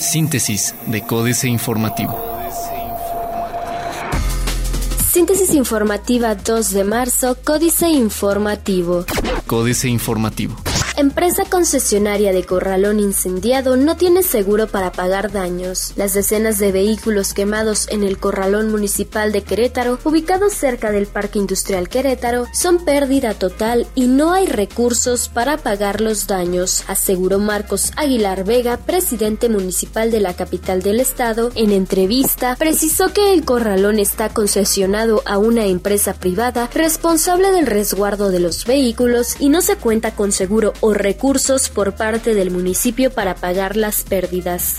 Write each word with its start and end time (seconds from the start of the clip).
Síntesis 0.00 0.74
de 0.86 1.02
Códice 1.02 1.48
Informativo. 1.48 2.18
Síntesis 5.12 5.54
informativa 5.54 6.34
2 6.34 6.70
de 6.70 6.84
marzo, 6.84 7.36
Códice 7.44 7.88
Informativo. 7.88 9.04
Códice 9.46 9.88
Informativo. 9.88 10.56
Empresa 10.98 11.44
concesionaria 11.48 12.32
de 12.32 12.42
Corralón 12.42 12.98
incendiado 12.98 13.76
no 13.76 13.96
tiene 13.96 14.24
seguro 14.24 14.66
para 14.66 14.90
pagar 14.90 15.30
daños. 15.30 15.92
Las 15.94 16.12
decenas 16.12 16.58
de 16.58 16.72
vehículos 16.72 17.34
quemados 17.34 17.86
en 17.90 18.02
el 18.02 18.18
Corralón 18.18 18.72
Municipal 18.72 19.30
de 19.30 19.44
Querétaro, 19.44 20.00
ubicados 20.02 20.54
cerca 20.54 20.90
del 20.90 21.06
Parque 21.06 21.38
Industrial 21.38 21.88
Querétaro, 21.88 22.46
son 22.52 22.84
pérdida 22.84 23.34
total 23.34 23.86
y 23.94 24.08
no 24.08 24.32
hay 24.32 24.46
recursos 24.46 25.28
para 25.28 25.56
pagar 25.56 26.00
los 26.00 26.26
daños, 26.26 26.82
aseguró 26.88 27.38
Marcos 27.38 27.92
Aguilar 27.94 28.42
Vega, 28.42 28.76
presidente 28.78 29.48
municipal 29.48 30.10
de 30.10 30.18
la 30.18 30.34
capital 30.34 30.82
del 30.82 30.98
estado. 30.98 31.52
En 31.54 31.70
entrevista, 31.70 32.56
precisó 32.56 33.12
que 33.12 33.32
el 33.32 33.44
Corralón 33.44 34.00
está 34.00 34.30
concesionado 34.30 35.22
a 35.26 35.38
una 35.38 35.66
empresa 35.66 36.14
privada 36.14 36.68
responsable 36.74 37.52
del 37.52 37.68
resguardo 37.68 38.32
de 38.32 38.40
los 38.40 38.64
vehículos 38.64 39.36
y 39.38 39.48
no 39.48 39.60
se 39.60 39.76
cuenta 39.76 40.16
con 40.16 40.32
seguro 40.32 40.72
recursos 40.94 41.68
por 41.68 41.94
parte 41.94 42.34
del 42.34 42.50
municipio 42.50 43.10
para 43.10 43.34
pagar 43.34 43.76
las 43.76 44.02
pérdidas. 44.02 44.76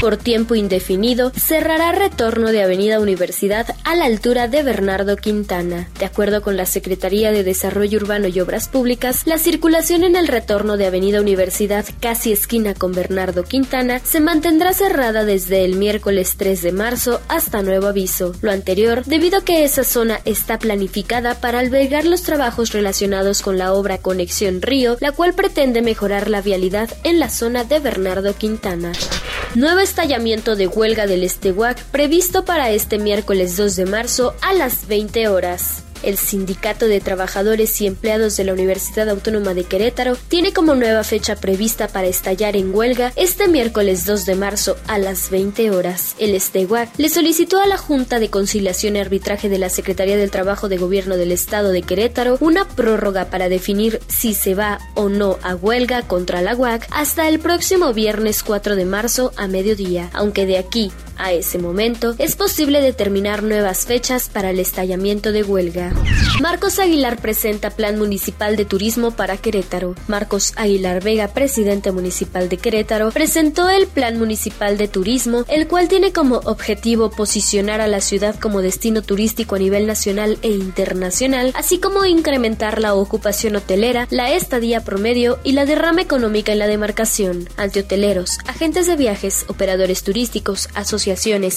Por 0.00 0.16
tiempo 0.16 0.54
indefinido, 0.54 1.30
cerrará 1.30 1.92
retorno 1.92 2.50
de 2.50 2.62
Avenida 2.62 2.98
Universidad 2.98 3.74
a 3.84 3.94
la 3.94 4.06
altura 4.06 4.48
de 4.48 4.62
Bernardo 4.62 5.16
Quintana. 5.16 5.88
De 5.98 6.04
acuerdo 6.04 6.42
con 6.42 6.56
la 6.56 6.66
Secretaría 6.66 7.30
de 7.30 7.44
Desarrollo 7.44 7.98
Urbano 7.98 8.26
y 8.26 8.40
Obras 8.40 8.68
Públicas, 8.68 9.22
la 9.26 9.38
circulación 9.38 10.02
en 10.02 10.16
el 10.16 10.26
retorno 10.26 10.76
de 10.76 10.86
Avenida 10.86 11.20
Universidad, 11.20 11.84
casi 12.00 12.32
esquina 12.32 12.74
con 12.74 12.92
Bernardo 12.92 13.44
Quintana, 13.44 14.00
se 14.00 14.20
mantendrá 14.20 14.72
cerrada 14.72 15.24
desde 15.24 15.64
el 15.64 15.76
miércoles 15.76 16.34
3 16.36 16.62
de 16.62 16.72
marzo 16.72 17.20
hasta 17.28 17.62
nuevo 17.62 17.86
aviso. 17.86 18.34
Lo 18.40 18.50
anterior, 18.50 19.04
debido 19.04 19.38
a 19.38 19.44
que 19.44 19.64
esa 19.64 19.84
zona 19.84 20.20
está 20.24 20.58
planificada 20.58 21.36
para 21.40 21.60
albergar 21.60 22.04
los 22.04 22.22
trabajos 22.22 22.72
relacionados 22.72 23.42
con 23.42 23.58
la 23.58 23.72
obra 23.72 23.98
Conexión 23.98 24.62
Río, 24.62 24.96
la 25.00 25.12
cual 25.12 25.34
pretende 25.34 25.51
pretende 25.52 25.82
mejorar 25.82 26.30
la 26.30 26.40
vialidad 26.40 26.88
en 27.04 27.20
la 27.20 27.28
zona 27.28 27.64
de 27.64 27.78
Bernardo 27.78 28.34
Quintana. 28.34 28.92
Nuevo 29.54 29.80
estallamiento 29.80 30.56
de 30.56 30.66
huelga 30.66 31.06
del 31.06 31.24
Estehuac 31.24 31.78
previsto 31.90 32.46
para 32.46 32.70
este 32.70 32.98
miércoles 32.98 33.58
2 33.58 33.76
de 33.76 33.84
marzo 33.84 34.34
a 34.40 34.54
las 34.54 34.88
20 34.88 35.28
horas. 35.28 35.91
El 36.02 36.18
Sindicato 36.18 36.86
de 36.86 37.00
Trabajadores 37.00 37.80
y 37.80 37.86
Empleados 37.86 38.36
de 38.36 38.44
la 38.44 38.52
Universidad 38.52 39.08
Autónoma 39.08 39.54
de 39.54 39.64
Querétaro 39.64 40.16
tiene 40.28 40.52
como 40.52 40.74
nueva 40.74 41.04
fecha 41.04 41.36
prevista 41.36 41.88
para 41.88 42.06
estallar 42.06 42.56
en 42.56 42.74
huelga 42.74 43.12
este 43.16 43.48
miércoles 43.48 44.06
2 44.06 44.26
de 44.26 44.34
marzo 44.34 44.76
a 44.86 44.98
las 44.98 45.30
20 45.30 45.70
horas. 45.70 46.14
El 46.18 46.34
Esteguac 46.34 46.90
le 46.98 47.08
solicitó 47.08 47.60
a 47.60 47.66
la 47.66 47.76
Junta 47.76 48.18
de 48.18 48.30
Conciliación 48.30 48.96
y 48.96 49.00
Arbitraje 49.00 49.48
de 49.48 49.58
la 49.58 49.68
Secretaría 49.68 50.16
del 50.16 50.30
Trabajo 50.30 50.68
de 50.68 50.78
Gobierno 50.78 51.16
del 51.16 51.32
Estado 51.32 51.70
de 51.70 51.82
Querétaro 51.82 52.38
una 52.40 52.66
prórroga 52.66 53.26
para 53.26 53.48
definir 53.48 54.00
si 54.08 54.34
se 54.34 54.54
va 54.54 54.78
o 54.94 55.08
no 55.08 55.38
a 55.42 55.54
huelga 55.54 56.02
contra 56.02 56.42
la 56.42 56.54
UAC 56.54 56.86
hasta 56.90 57.28
el 57.28 57.38
próximo 57.38 57.92
viernes 57.92 58.42
4 58.42 58.76
de 58.76 58.84
marzo 58.84 59.32
a 59.36 59.46
mediodía, 59.46 60.10
aunque 60.12 60.46
de 60.46 60.58
aquí 60.58 60.92
a 61.22 61.32
ese 61.32 61.58
momento, 61.58 62.16
es 62.18 62.34
posible 62.34 62.80
determinar 62.80 63.44
nuevas 63.44 63.86
fechas 63.86 64.28
para 64.28 64.50
el 64.50 64.58
estallamiento 64.58 65.30
de 65.30 65.44
huelga. 65.44 65.92
Marcos 66.40 66.80
Aguilar 66.80 67.20
presenta 67.20 67.70
Plan 67.70 67.96
Municipal 67.96 68.56
de 68.56 68.64
Turismo 68.64 69.12
para 69.12 69.36
Querétaro. 69.36 69.94
Marcos 70.08 70.52
Aguilar 70.56 71.02
Vega, 71.02 71.28
presidente 71.28 71.92
municipal 71.92 72.48
de 72.48 72.56
Querétaro, 72.56 73.12
presentó 73.12 73.70
el 73.70 73.86
Plan 73.86 74.18
Municipal 74.18 74.76
de 74.76 74.88
Turismo, 74.88 75.44
el 75.46 75.68
cual 75.68 75.88
tiene 75.88 76.12
como 76.12 76.38
objetivo 76.38 77.10
posicionar 77.10 77.80
a 77.80 77.86
la 77.86 78.00
ciudad 78.00 78.34
como 78.40 78.60
destino 78.60 79.02
turístico 79.02 79.54
a 79.54 79.60
nivel 79.60 79.86
nacional 79.86 80.38
e 80.42 80.48
internacional, 80.48 81.52
así 81.54 81.78
como 81.78 82.04
incrementar 82.04 82.80
la 82.80 82.94
ocupación 82.94 83.54
hotelera, 83.54 84.08
la 84.10 84.32
estadía 84.32 84.82
promedio 84.82 85.38
y 85.44 85.52
la 85.52 85.66
derrama 85.66 86.02
económica 86.02 86.50
en 86.50 86.58
la 86.58 86.66
demarcación. 86.66 87.48
Ante 87.56 87.80
hoteleros, 87.80 88.38
agentes 88.48 88.88
de 88.88 88.96
viajes, 88.96 89.44
operadores 89.48 90.02
turísticos, 90.02 90.68
asociaciones 90.74 91.11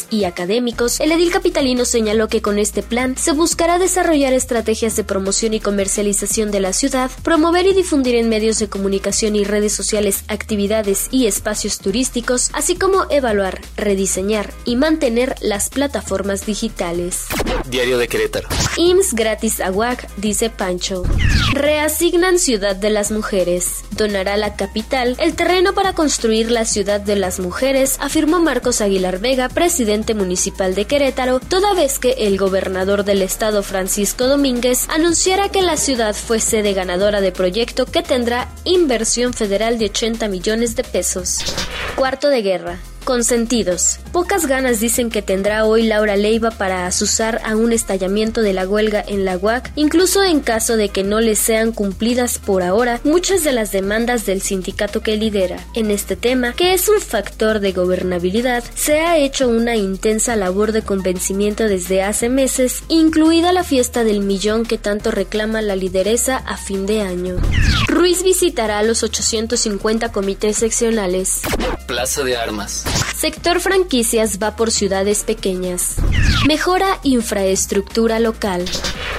y 0.09 0.25
académicos, 0.25 0.99
el 0.99 1.11
edil 1.11 1.31
capitalino 1.31 1.85
señaló 1.85 2.27
que 2.27 2.41
con 2.41 2.59
este 2.59 2.83
plan 2.83 3.15
se 3.17 3.31
buscará 3.31 3.79
desarrollar 3.79 4.33
estrategias 4.33 4.95
de 4.95 5.03
promoción 5.05 5.53
y 5.53 5.61
comercialización 5.61 6.51
de 6.51 6.59
la 6.59 6.73
ciudad, 6.73 7.09
promover 7.23 7.65
y 7.65 7.73
difundir 7.73 8.15
en 8.15 8.27
medios 8.27 8.59
de 8.59 8.67
comunicación 8.67 9.35
y 9.35 9.45
redes 9.45 9.73
sociales 9.73 10.23
actividades 10.27 11.07
y 11.11 11.27
espacios 11.27 11.79
turísticos, 11.79 12.49
así 12.53 12.75
como 12.75 13.05
evaluar, 13.09 13.61
rediseñar 13.77 14.53
y 14.65 14.75
mantener 14.75 15.35
las 15.41 15.69
plataformas 15.69 16.45
digitales. 16.45 17.25
Diario 17.69 17.97
de 17.97 18.07
Querétaro. 18.07 18.49
IMSS 18.77 19.13
gratis 19.13 19.61
a 19.61 19.71
UAC, 19.71 20.13
dice 20.17 20.49
Pancho. 20.49 21.03
Reasignan 21.53 22.39
Ciudad 22.39 22.75
de 22.75 22.89
las 22.89 23.11
Mujeres. 23.11 23.83
Donará 23.95 24.37
la 24.37 24.55
capital 24.55 25.15
el 25.19 25.35
terreno 25.35 25.73
para 25.73 25.93
construir 25.93 26.51
la 26.51 26.65
Ciudad 26.65 26.99
de 26.99 27.15
las 27.15 27.39
Mujeres, 27.39 27.97
afirmó 27.99 28.39
Marcos 28.39 28.81
Aguilar 28.81 29.19
Vega 29.19 29.49
presidente 29.49 30.13
municipal 30.13 30.75
de 30.75 30.85
Querétaro, 30.85 31.39
toda 31.39 31.73
vez 31.73 31.99
que 31.99 32.11
el 32.27 32.37
gobernador 32.37 33.05
del 33.05 33.21
estado 33.21 33.63
Francisco 33.63 34.27
Domínguez 34.27 34.87
anunciara 34.89 35.49
que 35.49 35.61
la 35.61 35.77
ciudad 35.77 36.15
fue 36.15 36.39
sede 36.39 36.73
ganadora 36.73 37.21
de 37.21 37.31
proyecto 37.31 37.85
que 37.85 38.03
tendrá 38.03 38.49
inversión 38.63 39.33
federal 39.33 39.77
de 39.77 39.85
80 39.85 40.27
millones 40.27 40.75
de 40.75 40.83
pesos. 40.83 41.39
Cuarto 41.95 42.29
de 42.29 42.41
guerra. 42.41 42.79
Consentidos. 43.05 43.99
Pocas 44.11 44.47
ganas 44.47 44.79
dicen 44.79 45.11
que 45.11 45.21
tendrá 45.21 45.65
hoy 45.65 45.83
Laura 45.83 46.17
Leiva 46.17 46.49
para 46.49 46.87
asusar 46.87 47.39
a 47.45 47.55
un 47.55 47.71
estallamiento 47.71 48.41
de 48.41 48.51
la 48.51 48.67
huelga 48.67 49.03
en 49.07 49.25
la 49.25 49.37
UAC, 49.37 49.71
incluso 49.75 50.23
en 50.23 50.39
caso 50.39 50.75
de 50.75 50.89
que 50.89 51.03
no 51.03 51.21
le 51.21 51.35
sean 51.35 51.71
cumplidas 51.71 52.39
por 52.39 52.63
ahora 52.63 52.99
muchas 53.03 53.43
de 53.43 53.51
las 53.51 53.71
demandas 53.71 54.25
del 54.25 54.41
sindicato 54.41 55.01
que 55.01 55.17
lidera. 55.17 55.63
En 55.75 55.91
este 55.91 56.15
tema, 56.15 56.53
que 56.53 56.73
es 56.73 56.89
un 56.89 56.99
factor 56.99 57.59
de 57.59 57.73
gobernabilidad, 57.73 58.63
se 58.73 59.01
ha 59.01 59.17
hecho 59.17 59.49
una 59.49 59.75
intensa 59.75 60.35
labor 60.35 60.71
de 60.71 60.81
convencimiento 60.81 61.65
desde 61.65 62.01
hace 62.01 62.27
meses, 62.27 62.83
incluida 62.87 63.53
la 63.53 63.63
fiesta 63.63 64.03
del 64.03 64.21
millón 64.21 64.65
que 64.65 64.79
tanto 64.79 65.11
reclama 65.11 65.61
la 65.61 65.75
lideresa 65.75 66.37
a 66.37 66.57
fin 66.57 66.87
de 66.87 67.01
año. 67.01 67.35
Ruiz 67.87 68.23
visitará 68.23 68.81
los 68.81 69.03
850 69.03 70.11
comités 70.11 70.57
seccionales. 70.57 71.41
Plaza 71.85 72.23
de 72.23 72.35
Armas. 72.35 72.83
Sector 73.15 73.59
franquicias 73.59 74.39
va 74.41 74.55
por 74.55 74.71
ciudades 74.71 75.23
pequeñas. 75.23 75.95
Mejora 76.47 76.99
infraestructura 77.03 78.19
local. 78.19 78.65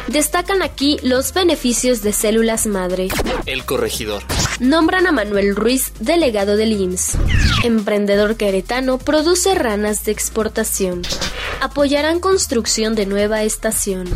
Destacan 0.08 0.62
aquí 0.62 0.98
los 1.02 1.32
beneficios 1.32 2.02
de 2.02 2.12
células 2.12 2.66
madre. 2.66 3.08
El 3.46 3.64
corregidor. 3.64 4.22
Nombran 4.60 5.06
a 5.06 5.12
Manuel 5.12 5.54
Ruiz, 5.54 5.92
delegado 6.00 6.56
del 6.56 6.72
IMSS. 6.72 7.18
Emprendedor 7.64 8.36
queretano 8.36 8.98
produce 8.98 9.54
ranas 9.54 10.04
de 10.04 10.12
exportación. 10.12 11.02
Apoyarán 11.60 12.20
construcción 12.20 12.94
de 12.94 13.06
nueva 13.06 13.42
estación. 13.42 14.08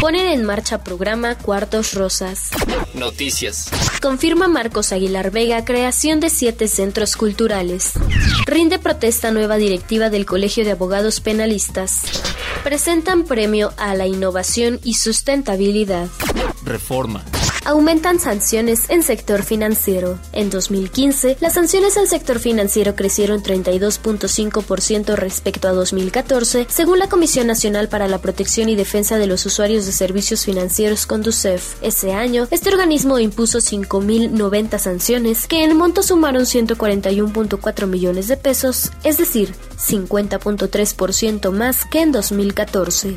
Ponen 0.00 0.26
en 0.26 0.44
marcha 0.44 0.82
programa 0.82 1.36
Cuartos 1.36 1.94
Rosas. 1.94 2.50
Noticias. 2.94 3.70
Confirma 4.02 4.48
Marcos 4.48 4.92
Aguilar 4.92 5.30
Vega 5.30 5.64
creación 5.64 6.20
de 6.20 6.30
siete 6.30 6.68
centros 6.68 7.16
culturales. 7.16 7.92
Rinde 8.46 8.78
protesta 8.78 9.30
nueva 9.30 9.56
directiva 9.56 10.10
del 10.10 10.26
Colegio 10.26 10.64
de 10.64 10.72
Abogados 10.72 11.20
Penalistas. 11.20 12.02
Presentan 12.64 13.24
premio 13.24 13.72
a 13.76 13.94
la 13.94 14.06
innovación 14.06 14.80
y 14.82 14.94
sustentabilidad. 14.94 16.08
Reforma 16.64 17.24
aumentan 17.68 18.18
sanciones 18.18 18.88
en 18.88 19.02
sector 19.02 19.42
financiero. 19.42 20.18
En 20.32 20.48
2015, 20.48 21.36
las 21.40 21.52
sanciones 21.52 21.98
al 21.98 22.08
sector 22.08 22.38
financiero 22.38 22.96
crecieron 22.96 23.42
32.5% 23.42 25.14
respecto 25.16 25.68
a 25.68 25.72
2014, 25.72 26.66
según 26.70 26.98
la 26.98 27.10
Comisión 27.10 27.46
Nacional 27.46 27.90
para 27.90 28.08
la 28.08 28.22
Protección 28.22 28.70
y 28.70 28.74
Defensa 28.74 29.18
de 29.18 29.26
los 29.26 29.44
Usuarios 29.44 29.84
de 29.84 29.92
Servicios 29.92 30.46
Financieros 30.46 31.04
Conducef. 31.04 31.74
Ese 31.82 32.14
año, 32.14 32.48
este 32.50 32.70
organismo 32.70 33.18
impuso 33.18 33.58
5.090 33.58 34.78
sanciones, 34.78 35.46
que 35.46 35.62
en 35.62 35.76
monto 35.76 36.02
sumaron 36.02 36.44
141.4 36.44 37.86
millones 37.86 38.28
de 38.28 38.38
pesos, 38.38 38.92
es 39.04 39.18
decir, 39.18 39.52
50.3% 39.78 41.50
más 41.52 41.84
que 41.84 42.02
en 42.02 42.12
2014. 42.12 43.16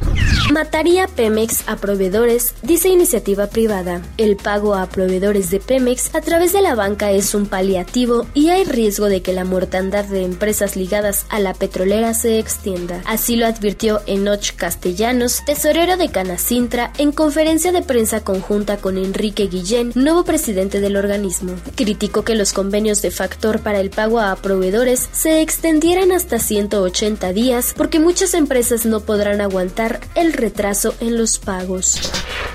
Mataría 0.51 1.07
Pemex 1.07 1.67
a 1.67 1.77
proveedores, 1.77 2.53
dice 2.61 2.89
iniciativa 2.89 3.47
privada. 3.47 4.01
El 4.17 4.35
pago 4.35 4.75
a 4.75 4.87
proveedores 4.87 5.49
de 5.49 5.59
Pemex 5.59 6.13
a 6.15 6.21
través 6.21 6.53
de 6.53 6.61
la 6.61 6.75
banca 6.75 7.11
es 7.11 7.33
un 7.33 7.45
paliativo 7.45 8.27
y 8.33 8.49
hay 8.49 8.63
riesgo 8.63 9.07
de 9.07 9.21
que 9.21 9.33
la 9.33 9.45
mortandad 9.45 10.05
de 10.05 10.23
empresas 10.23 10.75
ligadas 10.75 11.25
a 11.29 11.39
la 11.39 11.53
petrolera 11.53 12.13
se 12.13 12.39
extienda. 12.39 13.01
Así 13.05 13.35
lo 13.35 13.45
advirtió 13.45 14.01
Enoch 14.05 14.55
Castellanos, 14.55 15.43
tesorero 15.45 15.97
de 15.97 16.09
Canacintra, 16.09 16.91
en 16.97 17.11
conferencia 17.11 17.71
de 17.71 17.81
prensa 17.81 18.23
conjunta 18.23 18.77
con 18.77 18.97
Enrique 18.97 19.47
Guillén, 19.47 19.91
nuevo 19.95 20.23
presidente 20.23 20.81
del 20.81 20.97
organismo. 20.97 21.55
Criticó 21.75 22.23
que 22.23 22.35
los 22.35 22.53
convenios 22.53 23.01
de 23.01 23.11
factor 23.11 23.61
para 23.61 23.79
el 23.79 23.89
pago 23.89 24.19
a 24.19 24.35
proveedores 24.35 25.09
se 25.11 25.41
extendieran 25.41 26.11
hasta 26.11 26.39
180 26.51 27.31
días 27.31 27.73
porque 27.77 28.01
muchas 28.01 28.33
empresas 28.33 28.85
no 28.85 28.99
podrán 28.99 29.39
aguantar 29.39 30.01
el 30.15 30.33
retraso 30.33 30.93
en 30.99 31.17
los 31.17 31.39
pagos. 31.39 31.97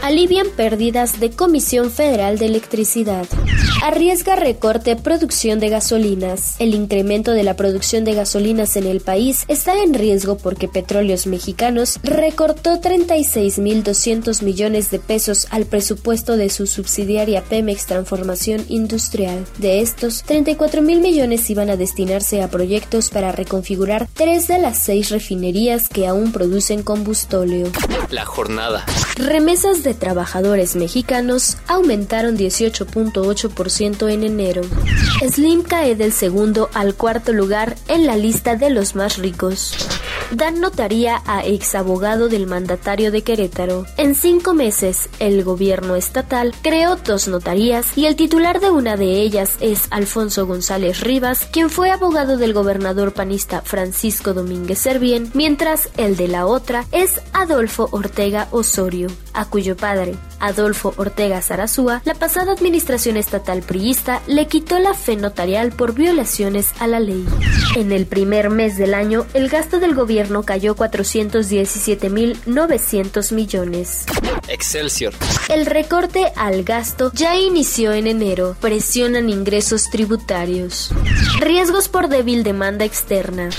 Alivian 0.02 0.48
pérdidas 0.54 1.19
de 1.19 1.31
Comisión 1.31 1.90
Federal 1.90 2.38
de 2.38 2.44
Electricidad. 2.44 3.26
Arriesga 3.82 4.37
recorte 4.37 4.96
producción 4.96 5.60
de 5.60 5.70
gasolinas. 5.70 6.56
El 6.58 6.75
incremento 6.75 7.32
de 7.32 7.43
la 7.43 7.56
producción 7.56 8.04
de 8.04 8.14
gasolinas 8.14 8.76
en 8.76 8.87
el 8.87 9.00
país 9.00 9.44
está 9.48 9.82
en 9.82 9.94
riesgo 9.94 10.37
porque 10.37 10.69
Petróleos 10.69 11.26
Mexicanos 11.26 11.99
recortó 12.02 12.81
36.200 12.81 14.42
millones 14.42 14.90
de 14.90 14.99
pesos 14.99 15.46
al 15.50 15.64
presupuesto 15.64 16.37
de 16.37 16.50
su 16.50 16.66
subsidiaria 16.66 17.42
Pemex 17.42 17.87
Transformación 17.87 18.62
Industrial. 18.69 19.46
De 19.58 19.81
estos, 19.81 20.22
34 20.25 20.82
mil 20.82 21.00
millones 21.00 21.49
iban 21.49 21.70
a 21.70 21.76
destinarse 21.76 22.42
a 22.42 22.49
proyectos 22.49 23.08
para 23.08 23.32
reconfigurar 23.32 23.85
tres 24.12 24.48
de 24.48 24.58
las 24.58 24.78
seis 24.78 25.10
refinerías 25.10 25.88
que 25.88 26.08
aún 26.08 26.32
producen 26.32 26.82
combustóleo. 26.82 27.68
La 28.10 28.24
jornada. 28.24 28.84
Remesas 29.16 29.84
de 29.84 29.94
trabajadores 29.94 30.74
mexicanos 30.74 31.56
aumentaron 31.68 32.36
18.8% 32.36 34.10
en 34.10 34.24
enero. 34.24 34.62
Slim 35.20 35.62
cae 35.62 35.94
del 35.94 36.12
segundo 36.12 36.68
al 36.74 36.94
cuarto 36.94 37.32
lugar 37.32 37.76
en 37.86 38.06
la 38.06 38.16
lista 38.16 38.56
de 38.56 38.70
los 38.70 38.96
más 38.96 39.18
ricos. 39.18 39.76
Dan 40.32 40.61
notaría 40.61 41.23
a 41.26 41.44
ex 41.44 41.75
abogado 41.75 42.28
del 42.28 42.46
mandatario 42.46 43.12
de 43.12 43.23
Querétaro. 43.23 43.87
En 43.96 44.14
cinco 44.14 44.55
meses, 44.55 45.08
el 45.19 45.44
gobierno 45.44 45.96
estatal 45.96 46.55
creó 46.62 46.96
dos 46.96 47.28
notarías 47.28 47.96
y 47.96 48.06
el 48.06 48.17
titular 48.17 48.61
de 48.61 48.70
una 48.70 48.96
de 48.96 49.20
ellas 49.20 49.56
es 49.61 49.87
Alfonso 49.90 50.46
González 50.46 51.00
Rivas, 51.00 51.46
quien 51.52 51.70
fue 51.70 51.90
abogado 51.90 52.37
del 52.37 52.52
gobernador 52.52 53.12
panista 53.12 53.62
Francisco 53.62 54.34
Domínguez 54.34 54.78
Servién, 54.78 55.31
mientras 55.34 55.88
el 55.96 56.17
de 56.17 56.28
la 56.28 56.46
otra 56.46 56.84
es 56.93 57.20
Adolfo 57.32 57.88
Ortega 57.93 58.49
Osorio, 58.50 59.08
a 59.36 59.44
cuyo 59.44 59.76
padre, 59.76 60.16
Adolfo 60.40 60.94
Ortega 60.96 61.40
Zarazúa, 61.42 62.02
la 62.04 62.14
pasada 62.14 62.52
administración 62.52 63.16
estatal 63.16 63.62
priista 63.62 64.22
le 64.26 64.46
quitó 64.46 64.78
la 64.78 64.94
fe 64.94 65.16
notarial 65.16 65.72
por 65.72 65.94
violaciones 65.94 66.72
a 66.80 66.86
la 66.86 67.00
ley. 67.00 67.26
En 67.76 67.92
el 67.92 68.06
primer 68.06 68.50
mes 68.50 68.76
del 68.76 68.94
año, 68.94 69.26
el 69.34 69.48
gasto 69.48 69.78
del 69.78 69.94
gobierno 69.94 70.42
cayó 70.42 70.74
417.900 70.74 73.32
millones. 73.32 74.06
Excelsior. 74.48 75.12
El 75.48 75.66
recorte 75.66 76.32
al 76.36 76.64
gasto 76.64 77.12
ya 77.14 77.36
inició 77.36 77.92
en 77.92 78.06
enero. 78.06 78.56
Presionan 78.60 79.28
ingresos 79.28 79.90
tributarios. 79.90 80.90
Riesgos 81.40 81.88
por 81.88 82.08
débil 82.08 82.42
demanda 82.42 82.84
externa. 82.84 83.50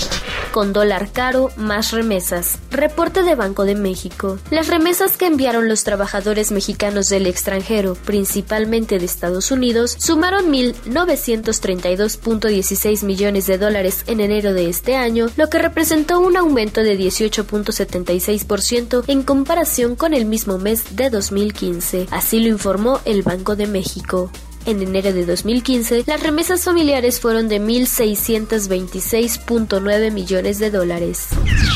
Con 0.52 0.72
dólar 0.72 1.10
caro, 1.12 1.50
más 1.56 1.90
remesas. 1.92 2.58
Reporte 2.70 3.22
de 3.22 3.34
Banco 3.34 3.64
de 3.64 3.74
México. 3.74 4.38
Las 4.50 4.68
remesas 4.68 5.18
que 5.18 5.26
enviaron 5.26 5.68
los 5.68 5.84
trabajadores 5.84 6.50
mexicanos 6.52 7.10
del 7.10 7.26
extranjero, 7.26 7.94
principalmente 7.94 8.98
de 8.98 9.04
Estados 9.04 9.50
Unidos, 9.50 9.94
sumaron 9.98 10.50
1.932.16 10.50 13.04
millones 13.04 13.46
de 13.46 13.58
dólares 13.58 14.04
en 14.06 14.20
enero 14.20 14.54
de 14.54 14.70
este 14.70 14.96
año, 14.96 15.26
lo 15.36 15.50
que 15.50 15.58
representó 15.58 16.18
un 16.18 16.34
aumento 16.36 16.82
de 16.82 16.98
18.76% 16.98 19.04
en 19.06 19.22
comparación 19.22 19.96
con 19.96 20.14
el 20.14 20.24
mismo 20.24 20.56
mes 20.58 20.96
de 20.96 21.10
2015. 21.10 22.06
Así 22.10 22.40
lo 22.40 22.48
informó 22.48 23.00
el 23.04 23.22
Banco 23.22 23.54
de 23.54 23.66
México. 23.66 24.30
En 24.66 24.82
enero 24.82 25.12
de 25.12 25.24
2015, 25.24 26.02
las 26.06 26.20
remesas 26.22 26.64
familiares 26.64 27.20
fueron 27.20 27.48
de 27.48 27.60
1.626.9 27.60 30.12
millones 30.12 30.58
de 30.58 30.70
dólares. 30.70 31.28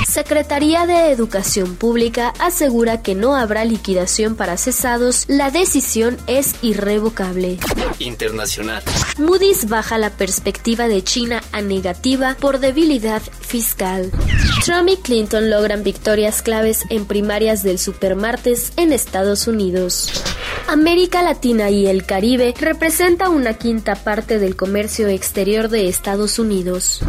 Secretaría 0.06 0.84
de 0.86 1.10
Educación 1.10 1.76
Pública 1.76 2.34
asegura 2.38 3.02
que 3.02 3.14
no 3.14 3.34
habrá 3.34 3.64
liquidación 3.64 4.36
para 4.36 4.58
cesados. 4.58 5.24
La 5.28 5.50
decisión 5.50 6.18
es 6.26 6.54
irrevocable. 6.62 7.58
Internacional. 7.98 8.82
Moody's 9.18 9.68
baja 9.68 9.96
la 9.96 10.10
perspectiva 10.10 10.88
de 10.88 11.02
China 11.02 11.42
a 11.52 11.62
negativa 11.62 12.36
por 12.38 12.58
debilidad 12.58 13.22
fiscal. 13.22 14.10
Trump 14.64 14.90
y 14.90 14.96
Clinton 14.96 15.50
logran 15.50 15.82
victorias 15.82 16.42
claves 16.42 16.84
en 16.90 17.06
primarias 17.06 17.62
del 17.62 17.78
supermartes 17.78 18.72
en 18.76 18.92
Estados 18.92 19.46
Unidos. 19.46 20.10
América 20.68 21.22
Latina 21.22 21.70
y 21.70 21.86
el 21.86 22.04
Caribe 22.04 22.54
representa 22.58 23.28
una 23.28 23.54
quinta 23.54 23.94
parte 23.94 24.38
del 24.38 24.56
comercio 24.56 25.08
exterior 25.08 25.68
de 25.68 25.88
Estados 25.88 26.38
Unidos. 26.38 27.00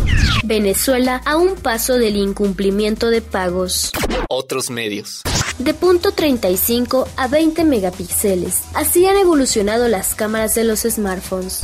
Venezuela 0.44 1.22
a 1.26 1.38
un 1.38 1.56
paso 1.56 1.96
del 1.96 2.18
incumplimiento 2.18 3.10
de 3.10 3.22
pagos. 3.22 3.92
Otros 4.30 4.70
medios. 4.70 5.22
De 5.60 5.74
punto 5.74 6.12
35 6.12 7.08
a 7.16 7.28
20 7.28 7.64
megapíxeles. 7.64 8.64
Así 8.74 9.06
han 9.06 9.18
evolucionado 9.18 9.88
las 9.88 10.16
cámaras 10.16 10.56
de 10.56 10.64
los 10.64 10.82
smartphones. 10.82 11.62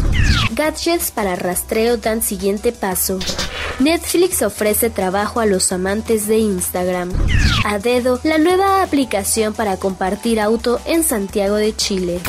Gadgets 0.52 1.12
para 1.12 1.36
rastreo 1.36 1.98
dan 1.98 2.22
siguiente 2.22 2.72
paso. 2.72 3.20
Netflix 3.80 4.42
ofrece 4.42 4.90
trabajo 4.90 5.40
a 5.40 5.46
los 5.46 5.72
amantes 5.72 6.28
de 6.28 6.38
Instagram. 6.38 7.12
A 7.64 7.80
dedo, 7.80 8.20
la 8.24 8.38
nueva 8.38 8.84
aplicación 8.84 9.54
para 9.54 9.78
compartir 9.78 10.40
auto 10.40 10.80
en 10.86 11.04
Santiago 11.04 11.56
de 11.56 11.76
Chile. 11.76 12.20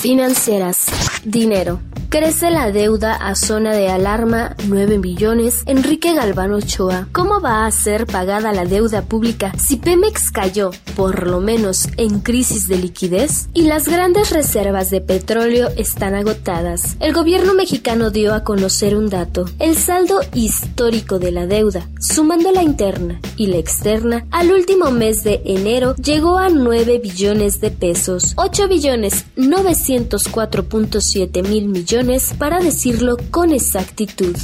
Financieras. 0.00 0.86
Dinero. 1.24 1.80
Crece 2.10 2.50
la 2.50 2.72
deuda 2.72 3.12
a 3.12 3.34
zona 3.34 3.74
de 3.74 3.90
alarma 3.90 4.56
9 4.66 4.96
millones. 4.96 5.62
Enrique 5.66 6.14
Galván 6.14 6.54
Ochoa. 6.54 7.06
¿Cómo 7.12 7.42
va 7.42 7.66
a 7.66 7.70
ser 7.70 8.06
pagada 8.06 8.54
la 8.54 8.64
deuda 8.64 9.02
pública 9.02 9.52
si 9.58 9.76
Pemex 9.76 10.30
cayó, 10.30 10.70
por 10.96 11.26
lo 11.26 11.40
menos, 11.40 11.86
en 11.98 12.20
crisis 12.20 12.66
de 12.66 12.78
liquidez? 12.78 13.50
Y 13.52 13.64
las 13.64 13.88
grandes 13.88 14.30
reservas 14.30 14.88
de 14.88 15.02
petróleo 15.02 15.68
están 15.76 16.14
agotadas. 16.14 16.96
El 16.98 17.12
gobierno 17.12 17.52
mexicano 17.52 18.10
dio 18.10 18.32
a 18.32 18.42
conocer 18.42 18.96
un 18.96 19.10
dato. 19.10 19.44
El 19.58 19.76
saldo 19.76 20.20
histórico 20.32 21.18
de 21.18 21.30
la 21.30 21.46
deuda, 21.46 21.90
sumando 22.00 22.50
la 22.52 22.62
interna 22.62 23.20
y 23.36 23.48
la 23.48 23.58
externa, 23.58 24.24
al 24.30 24.50
último 24.50 24.90
mes 24.92 25.24
de 25.24 25.42
enero 25.44 25.94
llegó 25.96 26.38
a 26.38 26.48
9 26.48 27.00
billones 27.02 27.60
de 27.60 27.70
pesos. 27.70 28.32
8 28.36 28.66
billones 28.66 29.26
904.7 29.36 31.46
mil 31.46 31.68
millones 31.68 31.97
para 32.34 32.60
decirlo 32.60 33.16
con 33.32 33.50
exactitud. 33.50 34.36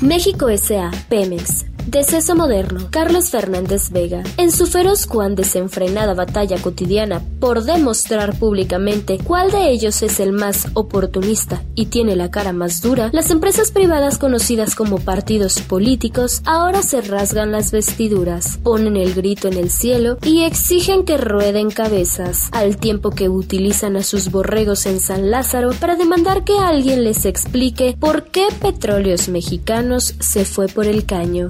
México 0.00 0.48
S.A. 0.48 0.90
Pemex. 1.08 1.71
Deceso 1.86 2.36
moderno. 2.36 2.88
Carlos 2.90 3.30
Fernández 3.30 3.90
Vega. 3.90 4.22
En 4.36 4.52
su 4.52 4.66
feroz 4.66 5.06
cuan 5.06 5.34
desenfrenada 5.34 6.14
batalla 6.14 6.56
cotidiana 6.58 7.22
por 7.40 7.64
demostrar 7.64 8.38
públicamente 8.38 9.18
cuál 9.18 9.50
de 9.50 9.70
ellos 9.70 10.02
es 10.02 10.20
el 10.20 10.32
más 10.32 10.68
oportunista 10.74 11.62
y 11.74 11.86
tiene 11.86 12.14
la 12.14 12.30
cara 12.30 12.52
más 12.52 12.82
dura, 12.82 13.10
las 13.12 13.30
empresas 13.30 13.72
privadas 13.72 14.18
conocidas 14.18 14.74
como 14.74 14.98
partidos 14.98 15.60
políticos 15.60 16.40
ahora 16.44 16.82
se 16.82 17.00
rasgan 17.00 17.50
las 17.50 17.72
vestiduras, 17.72 18.58
ponen 18.62 18.96
el 18.96 19.14
grito 19.14 19.48
en 19.48 19.54
el 19.54 19.70
cielo 19.70 20.18
y 20.22 20.44
exigen 20.44 21.04
que 21.04 21.16
rueden 21.18 21.70
cabezas, 21.70 22.48
al 22.52 22.76
tiempo 22.76 23.10
que 23.10 23.28
utilizan 23.28 23.96
a 23.96 24.02
sus 24.02 24.30
borregos 24.30 24.86
en 24.86 25.00
San 25.00 25.30
Lázaro 25.30 25.70
para 25.80 25.96
demandar 25.96 26.44
que 26.44 26.58
alguien 26.58 27.02
les 27.02 27.24
explique 27.24 27.96
por 27.98 28.24
qué 28.24 28.46
Petróleos 28.60 29.28
Mexicanos 29.28 30.14
se 30.20 30.44
fue 30.44 30.68
por 30.68 30.86
el 30.86 31.04
caño. 31.04 31.48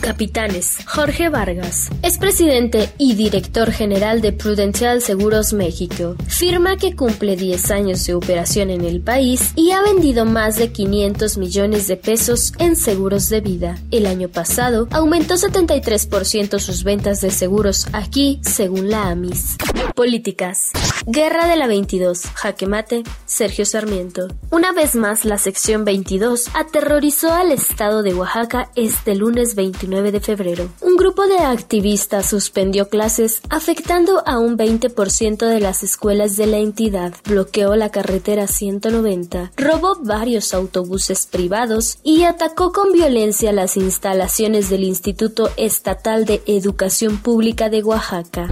Capitanes. 0.00 0.78
Jorge 0.86 1.28
Vargas. 1.28 1.90
Es 2.02 2.16
presidente 2.16 2.90
y 2.96 3.14
director 3.14 3.70
general 3.70 4.22
de 4.22 4.32
Prudential 4.32 5.02
Seguros 5.02 5.52
México. 5.52 6.16
Firma 6.26 6.76
que 6.76 6.96
cumple 6.96 7.36
10 7.36 7.70
años 7.70 8.06
de 8.06 8.14
operación 8.14 8.70
en 8.70 8.84
el 8.84 9.02
país 9.02 9.52
y 9.56 9.72
ha 9.72 9.82
vendido 9.82 10.24
más 10.24 10.56
de 10.56 10.72
500 10.72 11.36
millones 11.36 11.86
de 11.86 11.96
pesos 11.96 12.54
en 12.58 12.76
seguros 12.76 13.28
de 13.28 13.40
vida. 13.40 13.78
El 13.90 14.06
año 14.06 14.28
pasado 14.28 14.88
aumentó 14.90 15.34
73% 15.34 16.58
sus 16.58 16.82
ventas 16.82 17.20
de 17.20 17.30
seguros 17.30 17.86
aquí, 17.92 18.40
según 18.42 18.88
la 18.90 19.10
AMIS. 19.10 19.56
Políticas. 19.94 20.70
Guerra 21.06 21.46
de 21.46 21.56
la 21.56 21.66
22. 21.66 22.22
Jaque 22.34 22.66
mate. 22.66 23.02
Sergio 23.26 23.66
Sarmiento. 23.66 24.28
Una 24.50 24.72
vez 24.72 24.94
más, 24.94 25.24
la 25.24 25.36
sección 25.36 25.84
22 25.84 26.48
aterrorizó 26.54 27.32
al 27.32 27.52
estado 27.52 28.02
de 28.02 28.14
Oaxaca 28.14 28.70
este 28.76 29.14
lunes 29.14 29.54
29 29.54 29.89
29 29.90 30.12
de 30.12 30.20
febrero. 30.20 30.68
Un 30.80 30.96
grupo 30.96 31.26
de 31.26 31.38
activistas 31.38 32.26
suspendió 32.26 32.88
clases 32.88 33.40
afectando 33.50 34.22
a 34.24 34.38
un 34.38 34.56
20% 34.56 35.46
de 35.46 35.60
las 35.60 35.82
escuelas 35.82 36.36
de 36.36 36.46
la 36.46 36.58
entidad, 36.58 37.12
bloqueó 37.24 37.74
la 37.74 37.90
carretera 37.90 38.46
190, 38.46 39.52
robó 39.56 39.96
varios 40.00 40.54
autobuses 40.54 41.26
privados 41.26 41.98
y 42.04 42.22
atacó 42.22 42.72
con 42.72 42.92
violencia 42.92 43.52
las 43.52 43.76
instalaciones 43.76 44.70
del 44.70 44.84
Instituto 44.84 45.50
Estatal 45.56 46.24
de 46.24 46.42
Educación 46.46 47.18
Pública 47.18 47.68
de 47.68 47.82
Oaxaca. 47.82 48.48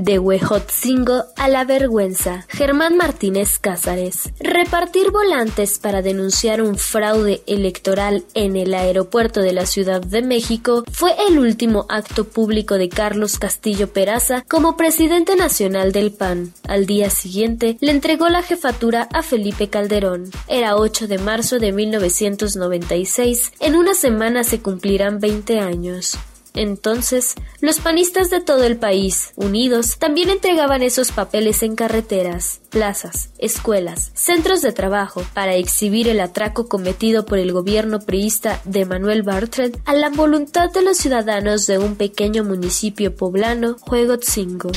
De 0.00 0.18
Huejotzingo 0.18 1.24
a 1.36 1.48
la 1.48 1.64
vergüenza, 1.64 2.46
Germán 2.48 2.96
Martínez 2.96 3.58
Cázares. 3.58 4.30
Repartir 4.40 5.10
volantes 5.10 5.78
para 5.78 6.02
denunciar 6.02 6.62
un 6.62 6.76
fraude 6.76 7.42
electoral 7.46 8.24
en 8.34 8.56
el 8.56 8.72
aeropuerto 8.74 9.40
de 9.40 9.52
la 9.52 9.66
Ciudad 9.66 10.00
de 10.00 10.22
México 10.22 10.77
fue 10.90 11.14
el 11.28 11.38
último 11.38 11.86
acto 11.88 12.24
público 12.24 12.76
de 12.76 12.88
Carlos 12.88 13.38
Castillo 13.38 13.92
Peraza 13.92 14.44
como 14.48 14.76
presidente 14.76 15.36
nacional 15.36 15.92
del 15.92 16.12
PAN. 16.12 16.52
Al 16.66 16.86
día 16.86 17.10
siguiente 17.10 17.76
le 17.80 17.92
entregó 17.92 18.28
la 18.28 18.42
jefatura 18.42 19.08
a 19.12 19.22
Felipe 19.22 19.68
Calderón. 19.68 20.30
Era 20.48 20.76
8 20.76 21.08
de 21.08 21.18
marzo 21.18 21.58
de 21.58 21.72
1996. 21.72 23.52
En 23.60 23.76
una 23.76 23.94
semana 23.94 24.44
se 24.44 24.60
cumplirán 24.60 25.20
20 25.20 25.60
años. 25.60 26.18
Entonces, 26.54 27.34
los 27.60 27.80
panistas 27.80 28.30
de 28.30 28.40
todo 28.40 28.64
el 28.64 28.76
país, 28.76 29.32
unidos, 29.36 29.98
también 29.98 30.30
entregaban 30.30 30.82
esos 30.82 31.12
papeles 31.12 31.62
en 31.62 31.76
carreteras, 31.76 32.60
plazas, 32.70 33.30
escuelas, 33.38 34.10
centros 34.14 34.62
de 34.62 34.72
trabajo, 34.72 35.22
para 35.34 35.54
exhibir 35.54 36.08
el 36.08 36.20
atraco 36.20 36.68
cometido 36.68 37.24
por 37.24 37.38
el 37.38 37.52
gobierno 37.52 38.00
priista 38.00 38.60
de 38.64 38.84
Manuel 38.84 39.22
Bartlett 39.22 39.78
a 39.84 39.94
la 39.94 40.10
voluntad 40.10 40.70
de 40.70 40.82
los 40.82 40.96
ciudadanos 40.96 41.66
de 41.66 41.78
un 41.78 41.96
pequeño 41.96 42.44
municipio 42.44 43.14
poblano, 43.14 43.76
Juegotzingo. 43.80 44.70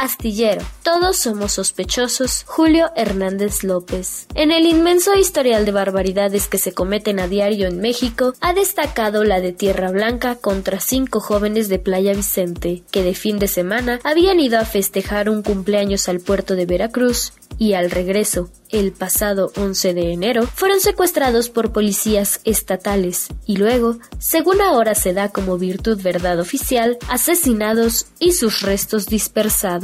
Astillero. 0.00 0.62
Todos 0.82 1.16
somos 1.16 1.52
sospechosos. 1.52 2.44
Julio 2.46 2.90
Hernández 2.96 3.64
López. 3.64 4.26
En 4.34 4.50
el 4.50 4.66
inmenso 4.66 5.14
historial 5.14 5.64
de 5.64 5.72
barbaridades 5.72 6.48
que 6.48 6.58
se 6.58 6.72
cometen 6.72 7.20
a 7.20 7.28
diario 7.28 7.68
en 7.68 7.80
México, 7.80 8.34
ha 8.40 8.52
destacado 8.52 9.24
la 9.24 9.40
de 9.40 9.52
Tierra 9.52 9.90
Blanca 9.90 10.36
contra 10.36 10.80
cinco 10.80 11.20
jóvenes 11.20 11.68
de 11.68 11.78
Playa 11.78 12.14
Vicente, 12.14 12.82
que 12.90 13.02
de 13.02 13.14
fin 13.14 13.38
de 13.38 13.48
semana 13.48 14.00
habían 14.04 14.40
ido 14.40 14.58
a 14.58 14.64
festejar 14.64 15.28
un 15.28 15.42
cumpleaños 15.42 16.08
al 16.08 16.20
puerto 16.20 16.54
de 16.54 16.66
Veracruz 16.66 17.32
y 17.58 17.74
al 17.74 17.90
regreso, 17.90 18.50
el 18.70 18.92
pasado 18.92 19.52
11 19.56 19.94
de 19.94 20.12
enero, 20.12 20.46
fueron 20.46 20.80
secuestrados 20.80 21.48
por 21.48 21.72
policías 21.72 22.40
estatales 22.44 23.28
y 23.46 23.56
luego, 23.56 23.98
según 24.18 24.60
ahora 24.60 24.94
se 24.94 25.12
da 25.12 25.28
como 25.28 25.58
virtud 25.58 26.00
verdad 26.02 26.40
oficial, 26.40 26.98
asesinados 27.08 28.06
y 28.18 28.32
sus 28.32 28.62
restos 28.62 29.06
dispersados. 29.06 29.83